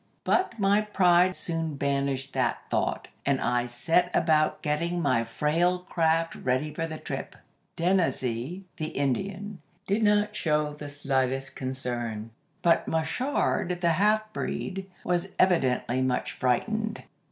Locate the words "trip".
6.97-7.35